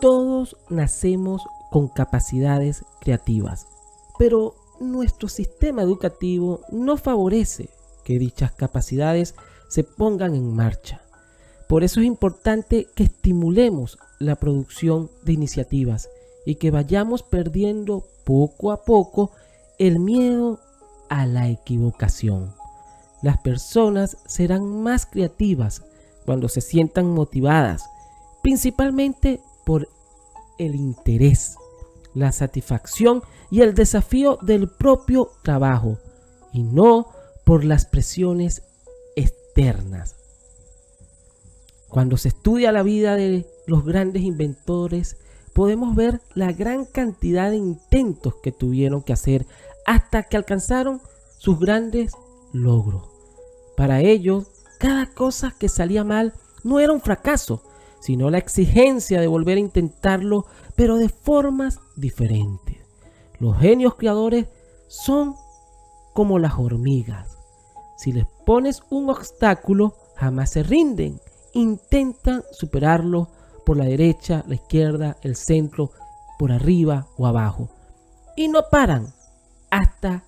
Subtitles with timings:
[0.00, 3.66] Todos nacemos con capacidades creativas,
[4.18, 7.68] pero nuestro sistema educativo no favorece
[8.04, 9.34] que dichas capacidades
[9.68, 11.02] se pongan en marcha.
[11.68, 16.08] Por eso es importante que estimulemos la producción de iniciativas
[16.46, 19.32] y que vayamos perdiendo poco a poco
[19.78, 20.60] el miedo
[21.08, 22.54] a la equivocación.
[23.20, 25.82] Las personas serán más creativas
[26.24, 27.84] cuando se sientan motivadas,
[28.42, 29.86] principalmente por
[30.56, 31.58] el interés,
[32.14, 35.98] la satisfacción y el desafío del propio trabajo
[36.54, 37.08] y no
[37.44, 38.62] por las presiones
[39.14, 40.16] externas.
[41.90, 45.18] Cuando se estudia la vida de los grandes inventores,
[45.52, 49.44] podemos ver la gran cantidad de intentos que tuvieron que hacer
[49.84, 51.02] hasta que alcanzaron
[51.36, 52.12] sus grandes
[52.54, 53.02] logros.
[53.76, 54.46] Para ellos,
[54.78, 56.32] cada cosa que salía mal
[56.64, 57.62] no era un fracaso,
[58.00, 60.46] sino la exigencia de volver a intentarlo,
[60.76, 62.78] pero de formas diferentes.
[63.38, 64.46] Los genios creadores
[64.88, 65.34] son
[66.14, 67.38] como las hormigas.
[67.96, 71.20] Si les pones un obstáculo, jamás se rinden.
[71.52, 73.28] Intentan superarlo
[73.64, 75.90] por la derecha, la izquierda, el centro,
[76.38, 77.68] por arriba o abajo.
[78.36, 79.12] Y no paran
[79.70, 80.24] hasta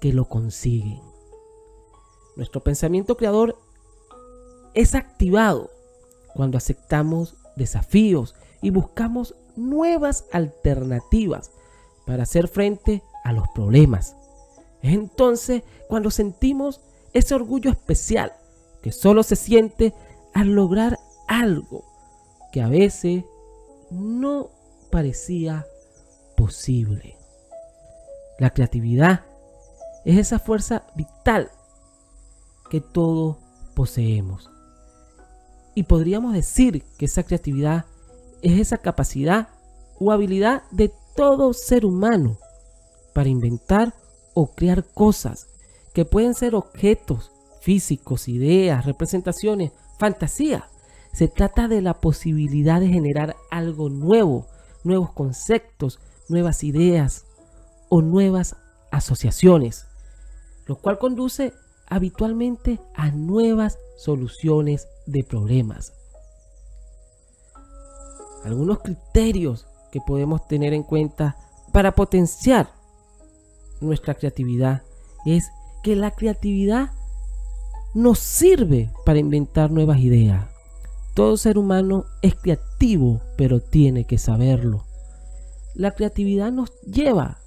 [0.00, 1.00] que lo consiguen.
[2.36, 3.58] Nuestro pensamiento creador
[4.74, 5.70] es activado
[6.36, 11.50] cuando aceptamos desafíos y buscamos nuevas alternativas
[12.06, 14.14] para hacer frente a los problemas.
[14.82, 16.80] Es entonces cuando sentimos
[17.14, 18.34] ese orgullo especial
[18.82, 19.94] que solo se siente
[20.34, 21.84] al lograr algo
[22.52, 23.24] que a veces
[23.90, 24.50] no
[24.90, 25.66] parecía
[26.36, 27.16] posible.
[28.38, 29.24] La creatividad
[30.04, 31.50] es esa fuerza vital
[32.70, 33.38] que todos
[33.74, 34.50] poseemos.
[35.76, 37.84] Y podríamos decir que esa creatividad
[38.40, 39.50] es esa capacidad
[40.00, 42.38] o habilidad de todo ser humano
[43.12, 43.94] para inventar
[44.32, 45.48] o crear cosas
[45.92, 50.66] que pueden ser objetos físicos, ideas, representaciones, fantasía.
[51.12, 54.46] Se trata de la posibilidad de generar algo nuevo,
[54.82, 55.98] nuevos conceptos,
[56.30, 57.26] nuevas ideas
[57.90, 58.56] o nuevas
[58.90, 59.84] asociaciones,
[60.64, 61.52] lo cual conduce
[61.86, 65.92] habitualmente a nuevas soluciones de problemas.
[68.44, 71.36] Algunos criterios que podemos tener en cuenta
[71.72, 72.70] para potenciar
[73.80, 74.82] nuestra creatividad
[75.24, 75.48] es
[75.82, 76.90] que la creatividad
[77.94, 80.46] nos sirve para inventar nuevas ideas.
[81.14, 84.84] Todo ser humano es creativo, pero tiene que saberlo.
[85.74, 87.38] La creatividad nos lleva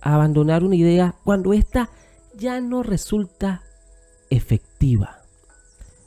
[0.00, 1.90] a abandonar una idea cuando ésta
[2.34, 3.62] ya no resulta
[4.30, 5.25] efectiva.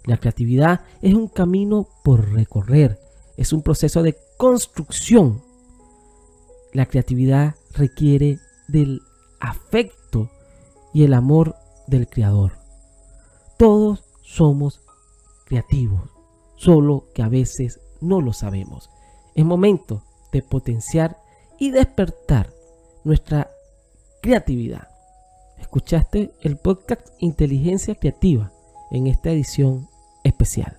[0.09, 2.99] La creatividad es un camino por recorrer,
[3.37, 5.43] es un proceso de construcción
[6.71, 9.01] la creatividad requiere del
[9.39, 10.29] afecto
[10.93, 11.55] y el amor
[11.87, 12.53] del Creador.
[13.57, 14.81] Todos somos
[15.45, 16.11] creativos,
[16.55, 18.91] solo que a veces no lo sabemos.
[19.33, 21.17] Es momento de potenciar
[21.57, 22.53] y despertar
[23.03, 23.49] nuestra
[24.21, 24.89] creatividad.
[25.57, 28.51] Escuchaste el podcast Inteligencia Creativa
[28.91, 29.88] en esta edición
[30.41, 30.78] especial.